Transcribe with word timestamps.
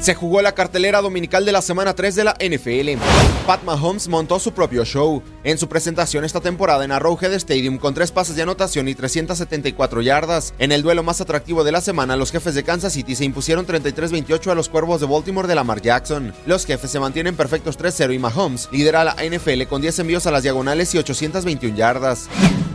Se 0.00 0.14
jugó 0.14 0.40
la 0.42 0.52
cartelera 0.52 1.02
dominical 1.02 1.44
de 1.44 1.50
la 1.50 1.60
semana 1.60 1.92
3 1.92 2.14
de 2.14 2.24
la 2.24 2.36
NFL. 2.40 3.02
Pat 3.46 3.64
Mahomes 3.64 4.06
montó 4.06 4.38
su 4.38 4.52
propio 4.52 4.84
show 4.84 5.22
en 5.42 5.58
su 5.58 5.68
presentación 5.68 6.24
esta 6.24 6.40
temporada 6.40 6.84
en 6.84 6.92
Arrowhead 6.92 7.32
Stadium 7.34 7.78
con 7.78 7.94
tres 7.94 8.12
pases 8.12 8.36
de 8.36 8.42
anotación 8.42 8.86
y 8.86 8.94
374 8.94 10.00
yardas. 10.00 10.54
En 10.60 10.70
el 10.70 10.82
duelo 10.82 11.02
más 11.02 11.20
atractivo 11.20 11.64
de 11.64 11.72
la 11.72 11.80
semana, 11.80 12.16
los 12.16 12.30
jefes 12.30 12.54
de 12.54 12.62
Kansas 12.62 12.92
City 12.92 13.16
se 13.16 13.24
impusieron 13.24 13.66
33-28 13.66 14.52
a 14.52 14.54
los 14.54 14.68
cuervos 14.68 15.00
de 15.00 15.06
Baltimore 15.06 15.48
de 15.48 15.56
Lamar 15.56 15.82
Jackson. 15.82 16.32
Los 16.46 16.64
jefes 16.64 16.92
se 16.92 17.00
mantienen 17.00 17.34
perfectos 17.34 17.76
3-0 17.76 18.14
y 18.14 18.18
Mahomes 18.20 18.68
lidera 18.70 19.02
la 19.02 19.16
NFL 19.16 19.64
con 19.68 19.82
10 19.82 19.98
envíos 19.98 20.26
a 20.28 20.30
las 20.30 20.44
diagonales 20.44 20.94
y 20.94 20.98
821 20.98 21.76
yardas. 21.76 22.28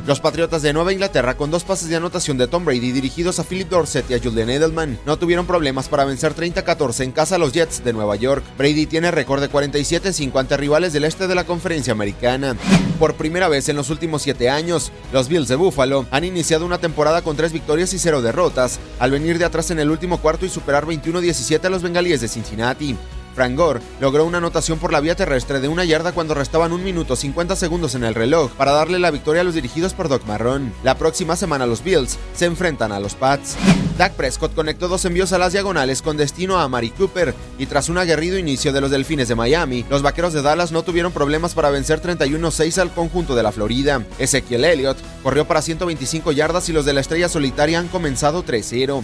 Los 0.06 0.20
Patriotas 0.20 0.62
de 0.62 0.74
Nueva 0.74 0.92
Inglaterra, 0.92 1.38
con 1.38 1.50
dos 1.50 1.64
pases 1.64 1.88
de 1.88 1.96
anotación 1.96 2.38
de 2.38 2.48
Tom 2.48 2.66
Brady 2.66 2.92
dirigidos 2.92 3.40
a 3.40 3.46
Philip 3.46 3.70
Dorsett 3.70 4.12
y 4.12 4.14
a 4.14 4.20
Julian 4.20 4.50
Edelman, 4.50 5.00
no 5.06 5.18
tuvieron 5.18 5.48
problemas 5.48 5.88
para 5.88 6.04
vencer 6.04 6.36
30-14 6.36 7.06
en 7.06 7.14
casa 7.14 7.36
a 7.36 7.38
los 7.38 7.54
Jets 7.54 7.86
de 7.86 7.94
Nueva 7.94 8.18
York. 8.18 8.44
Brady 8.58 8.86
tiene 8.86 9.12
récord 9.12 9.40
de 9.40 9.50
47-5 9.50 10.38
ante 10.38 10.58
rivales 10.58 10.92
del 10.92 11.06
este 11.06 11.26
de 11.28 11.36
la 11.36 11.46
conferencia 11.46 11.94
americana. 11.94 12.58
Por 13.00 13.16
primera 13.16 13.48
vez 13.48 13.70
en 13.70 13.78
los 13.78 13.90
últimos 13.90 14.24
siete 14.24 14.50
años, 14.50 14.92
los 15.14 15.30
Bills 15.30 15.48
de 15.48 15.56
Buffalo 15.56 16.06
han 16.12 16.26
iniciado 16.26 16.66
una 16.66 16.80
temporada 16.80 17.22
con 17.22 17.38
tres 17.38 17.54
victorias 17.54 17.94
y 17.94 18.00
cero 18.00 18.22
derrotas, 18.22 18.82
al 19.00 19.12
venir 19.12 19.38
de 19.38 19.46
atrás 19.46 19.72
en 19.72 19.80
el 19.80 19.90
último 19.90 20.18
cuarto 20.18 20.46
y 20.46 20.50
superar 20.50 20.86
21-17 20.86 21.64
a 21.64 21.70
los 21.70 21.82
bengalíes 21.82 22.20
de 22.20 22.28
Cincinnati. 22.28 22.98
Frank 23.36 23.56
Gore 23.56 23.82
logró 24.00 24.26
una 24.26 24.38
anotación 24.38 24.80
por 24.80 24.92
la 24.92 25.00
vía 25.00 25.16
terrestre 25.16 25.60
de 25.60 25.68
una 25.68 25.86
yarda 25.86 26.12
cuando 26.12 26.34
restaban 26.34 26.72
un 26.72 26.84
minuto 26.84 27.16
50 27.16 27.56
segundos 27.56 27.96
en 27.96 28.04
el 28.04 28.16
reloj 28.16 28.52
para 28.52 28.72
darle 28.72 29.00
la 29.00 29.12
victoria 29.12 29.42
a 29.42 29.44
los 29.44 29.56
dirigidos 29.56 29.94
por 29.94 30.10
Doc 30.10 30.26
Marrón. 30.26 30.74
La 30.84 30.98
próxima 30.98 31.36
semana 31.36 31.66
los 31.66 31.84
Bills 31.84 32.18
se 32.36 32.46
enfrentan 32.46 32.92
a 32.92 33.00
los 33.00 33.16
Pats. 33.16 33.56
Dak 33.98 34.14
Prescott 34.14 34.56
conectó 34.56 34.88
dos 34.88 35.06
envíos 35.06 35.34
a 35.34 35.38
las 35.38 35.54
diagonales 35.54 36.02
con 36.02 36.18
destino 36.18 36.60
a 36.60 36.68
Mari 36.68 36.90
Cooper 36.92 37.36
y 37.60 37.68
tras 37.68 37.90
un 37.90 37.98
aguerrido 37.98 38.38
inicio 38.38 38.74
de 38.74 38.82
los 38.82 38.92
Delfines 38.92 39.28
de 39.28 39.36
Miami, 39.36 39.86
los 39.90 40.02
Vaqueros 40.02 40.34
de 40.34 40.42
Dallas 40.42 40.72
no 40.72 40.84
tuvieron 40.84 41.12
problemas 41.12 41.54
para 41.54 41.70
vencer 41.70 42.02
31-6 42.02 42.80
al 42.80 42.94
conjunto 42.94 43.36
de 43.36 43.44
la 43.44 43.52
Florida. 43.52 44.04
Ezequiel 44.18 44.66
Elliott 44.66 44.98
corrió 45.22 45.46
para 45.46 45.62
125 45.62 46.32
yardas 46.32 46.70
y 46.70 46.74
los 46.74 46.86
de 46.86 46.94
la 46.94 47.02
Estrella 47.02 47.30
Solitaria 47.30 47.80
han 47.80 47.88
comenzado 47.88 48.44
3-0. 48.44 49.04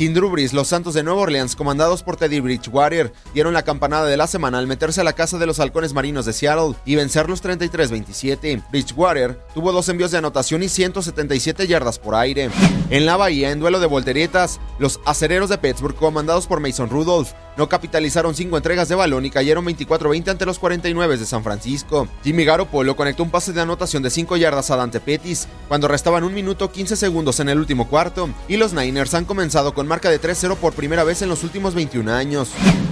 Sin 0.00 0.14
Drew 0.14 0.30
Brees, 0.30 0.54
los 0.54 0.68
Santos 0.68 0.94
de 0.94 1.02
Nueva 1.02 1.20
Orleans, 1.20 1.54
comandados 1.54 2.02
por 2.02 2.16
Teddy 2.16 2.40
Bridgewater, 2.40 3.12
dieron 3.34 3.52
la 3.52 3.64
campanada 3.64 4.06
de 4.06 4.16
la 4.16 4.26
semana 4.26 4.56
al 4.56 4.66
meterse 4.66 5.02
a 5.02 5.04
la 5.04 5.12
casa 5.12 5.36
de 5.36 5.44
los 5.44 5.60
halcones 5.60 5.92
marinos 5.92 6.24
de 6.24 6.32
Seattle 6.32 6.74
y 6.86 6.96
vencerlos 6.96 7.44
33-27. 7.44 8.64
Bridgewater 8.70 9.38
tuvo 9.52 9.72
dos 9.72 9.90
envíos 9.90 10.10
de 10.10 10.16
anotación 10.16 10.62
y 10.62 10.70
177 10.70 11.66
yardas 11.66 11.98
por 11.98 12.14
aire. 12.14 12.48
En 12.88 13.04
la 13.04 13.18
bahía, 13.18 13.50
en 13.50 13.60
duelo 13.60 13.78
de 13.78 13.88
volteretas, 13.88 14.58
los 14.78 15.00
acereros 15.04 15.50
de 15.50 15.58
Pittsburgh, 15.58 15.94
comandados 15.94 16.46
por 16.46 16.60
Mason 16.60 16.88
Rudolph, 16.88 17.32
no 17.56 17.68
capitalizaron 17.68 18.34
cinco 18.34 18.56
entregas 18.56 18.88
de 18.88 18.94
balón 18.94 19.24
y 19.26 19.30
cayeron 19.30 19.64
24-20 19.66 20.28
ante 20.28 20.46
los 20.46 20.58
49 20.58 21.16
de 21.16 21.26
San 21.26 21.42
Francisco. 21.42 22.08
Jimmy 22.24 22.44
Garoppolo 22.44 22.96
conectó 22.96 23.22
un 23.22 23.30
pase 23.30 23.52
de 23.52 23.60
anotación 23.60 24.02
de 24.02 24.10
5 24.10 24.36
yardas 24.36 24.70
a 24.70 24.76
Dante 24.76 25.00
Pettis 25.00 25.48
cuando 25.68 25.88
restaban 25.88 26.24
un 26.24 26.34
minuto 26.34 26.70
15 26.70 26.96
segundos 26.96 27.40
en 27.40 27.48
el 27.48 27.58
último 27.58 27.88
cuarto 27.88 28.28
y 28.48 28.56
los 28.56 28.72
Niners 28.72 29.14
han 29.14 29.24
comenzado 29.24 29.74
con 29.74 29.86
marca 29.86 30.10
de 30.10 30.20
3-0 30.20 30.56
por 30.56 30.72
primera 30.72 31.04
vez 31.04 31.22
en 31.22 31.28
los 31.28 31.44
últimos 31.44 31.74
21 31.74 32.12
años. 32.12 32.50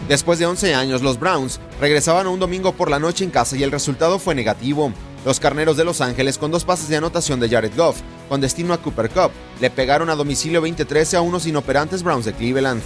Después 0.09 0.39
de 0.39 0.47
11 0.47 0.75
años, 0.75 1.03
los 1.03 1.19
Browns 1.19 1.61
regresaban 1.81 2.27
a 2.27 2.31
un 2.31 2.41
domingo 2.41 2.73
por 2.73 2.91
la 2.91 2.99
noche 2.99 3.25
en 3.25 3.31
casa 3.31 3.57
y 3.57 3.63
el 3.63 3.71
resultado 3.71 4.19
fue 4.19 4.35
negativo. 4.35 4.93
Los 5.25 5.41
carneros 5.41 5.77
de 5.77 5.85
Los 5.85 6.01
Ángeles, 6.01 6.39
con 6.39 6.51
dos 6.51 6.65
pases 6.65 6.89
de 6.89 6.97
anotación 6.97 7.41
de 7.41 7.49
Jared 7.49 7.73
Goff, 7.77 8.01
con 8.29 8.41
destino 8.41 8.73
a 8.73 8.79
Cooper 8.79 9.11
Cup, 9.11 9.33
le 9.61 9.69
pegaron 9.69 10.09
a 10.09 10.15
domicilio 10.15 10.63
20-13 10.63 11.15
a 11.15 11.21
unos 11.21 11.47
inoperantes 11.47 12.03
Browns 12.03 12.25
de 12.25 12.33
Cleveland. 12.33 12.81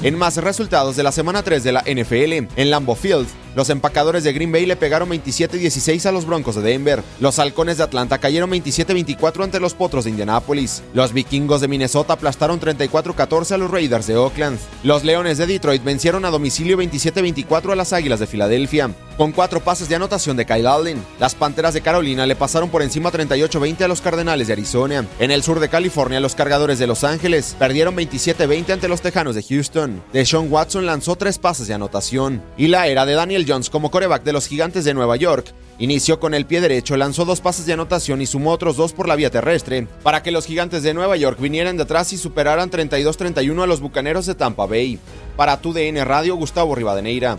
En 0.00 0.16
más 0.16 0.36
resultados 0.36 0.94
de 0.94 1.02
la 1.02 1.10
semana 1.10 1.42
3 1.42 1.64
de 1.64 1.72
la 1.72 1.80
NFL, 1.80 2.46
en 2.54 2.70
Lambeau 2.70 2.94
Field, 2.94 3.26
los 3.54 3.70
empacadores 3.70 4.24
de 4.24 4.32
Green 4.32 4.52
Bay 4.52 4.66
le 4.66 4.76
pegaron 4.76 5.08
27-16 5.10 6.06
a 6.06 6.12
los 6.12 6.26
Broncos 6.26 6.54
de 6.56 6.62
Denver. 6.62 7.02
Los 7.20 7.38
halcones 7.38 7.78
de 7.78 7.84
Atlanta 7.84 8.18
cayeron 8.18 8.50
27-24 8.50 9.44
ante 9.44 9.60
los 9.60 9.74
potros 9.74 10.04
de 10.04 10.10
Indianapolis. 10.10 10.82
Los 10.94 11.12
vikingos 11.12 11.60
de 11.60 11.68
Minnesota 11.68 12.14
aplastaron 12.14 12.60
34-14 12.60 13.52
a 13.52 13.58
los 13.58 13.70
Raiders 13.70 14.06
de 14.06 14.16
Oakland. 14.16 14.58
Los 14.82 15.04
leones 15.04 15.38
de 15.38 15.46
Detroit 15.46 15.82
vencieron 15.84 16.24
a 16.24 16.30
domicilio 16.30 16.76
27-24 16.78 17.72
a 17.72 17.76
las 17.76 17.92
águilas 17.92 18.20
de 18.20 18.26
Filadelfia. 18.26 18.90
Con 19.16 19.32
cuatro 19.32 19.58
pases 19.58 19.88
de 19.88 19.96
anotación 19.96 20.36
de 20.36 20.46
Kyle 20.46 20.68
Allen, 20.68 21.04
las 21.18 21.34
panteras 21.34 21.74
de 21.74 21.80
Carolina 21.80 22.24
le 22.24 22.36
pasaron 22.36 22.70
por 22.70 22.82
encima 22.82 23.10
38-20 23.10 23.82
a 23.82 23.88
los 23.88 24.00
cardenales 24.00 24.46
de 24.46 24.52
Arizona. 24.52 25.04
En 25.18 25.32
el 25.32 25.42
sur 25.42 25.58
de 25.58 25.68
California, 25.68 26.20
los 26.20 26.36
cargadores 26.36 26.78
de 26.78 26.86
Los 26.86 27.02
Ángeles 27.02 27.56
perdieron 27.58 27.96
27-20 27.96 28.74
ante 28.74 28.86
los 28.86 29.00
tejanos 29.00 29.34
de 29.34 29.42
Houston. 29.42 30.02
Deshaun 30.12 30.52
Watson 30.52 30.86
lanzó 30.86 31.16
tres 31.16 31.38
pases 31.38 31.66
de 31.66 31.74
anotación. 31.74 32.42
Y 32.56 32.68
la 32.68 32.86
era 32.86 33.06
de 33.06 33.14
Daniel 33.14 33.37
Jones 33.46 33.70
como 33.70 33.90
coreback 33.90 34.22
de 34.24 34.32
los 34.32 34.46
gigantes 34.46 34.84
de 34.84 34.94
Nueva 34.94 35.16
York 35.16 35.54
Inició 35.80 36.18
con 36.18 36.34
el 36.34 36.44
pie 36.44 36.60
derecho, 36.60 36.96
lanzó 36.96 37.24
dos 37.24 37.40
pases 37.40 37.64
de 37.64 37.72
anotación 37.72 38.20
y 38.20 38.26
sumó 38.26 38.50
otros 38.50 38.76
dos 38.76 38.92
por 38.92 39.06
la 39.06 39.14
vía 39.14 39.30
terrestre, 39.30 39.86
para 40.02 40.24
que 40.24 40.32
los 40.32 40.44
gigantes 40.44 40.82
de 40.82 40.92
Nueva 40.92 41.16
York 41.16 41.38
vinieran 41.40 41.76
de 41.76 41.84
atrás 41.84 42.12
y 42.12 42.18
superaran 42.18 42.68
32-31 42.68 43.62
a 43.62 43.66
los 43.66 43.80
bucaneros 43.80 44.26
de 44.26 44.34
Tampa 44.34 44.66
Bay. 44.66 44.98
Para 45.36 45.60
tu 45.60 45.72
DN 45.72 46.04
Radio, 46.04 46.34
Gustavo 46.34 46.74
Rivadeneira. 46.74 47.38